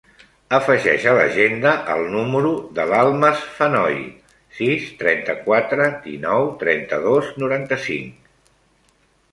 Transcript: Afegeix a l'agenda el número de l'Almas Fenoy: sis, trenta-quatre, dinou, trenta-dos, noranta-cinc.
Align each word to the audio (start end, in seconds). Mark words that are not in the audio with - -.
Afegeix 0.57 1.03
a 1.09 1.11
l'agenda 1.17 1.73
el 1.95 2.01
número 2.13 2.53
de 2.79 2.85
l'Almas 2.93 3.43
Fenoy: 3.59 4.01
sis, 4.61 4.89
trenta-quatre, 5.03 5.87
dinou, 6.09 6.51
trenta-dos, 6.67 7.33
noranta-cinc. 7.45 8.35